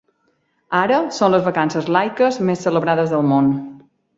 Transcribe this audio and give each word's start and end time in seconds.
Ara 0.77 0.97
són 1.17 1.35
les 1.35 1.45
vacances 1.49 1.91
laiques 1.99 2.41
més 2.49 2.67
celebrades 2.69 3.17
del 3.17 3.25
món. 3.35 3.53